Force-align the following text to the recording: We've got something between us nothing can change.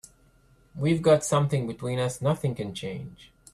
We've 0.73 1.03
got 1.03 1.23
something 1.23 1.67
between 1.67 1.99
us 1.99 2.23
nothing 2.23 2.55
can 2.55 2.73
change. 2.73 3.31